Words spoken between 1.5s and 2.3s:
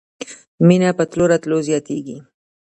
زیاتیږي.